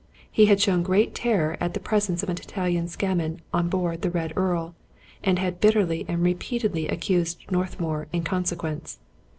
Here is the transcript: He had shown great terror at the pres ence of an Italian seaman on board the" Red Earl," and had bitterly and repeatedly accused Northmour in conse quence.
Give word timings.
He 0.31 0.47
had 0.47 0.59
shown 0.59 0.81
great 0.81 1.13
terror 1.13 1.57
at 1.59 1.75
the 1.75 1.79
pres 1.79 2.09
ence 2.09 2.23
of 2.23 2.29
an 2.29 2.37
Italian 2.39 2.87
seaman 2.87 3.39
on 3.53 3.69
board 3.69 4.01
the" 4.01 4.09
Red 4.09 4.33
Earl," 4.35 4.73
and 5.23 5.37
had 5.37 5.61
bitterly 5.61 6.05
and 6.07 6.23
repeatedly 6.23 6.87
accused 6.87 7.45
Northmour 7.51 8.07
in 8.11 8.23
conse 8.23 8.57
quence. 8.57 8.97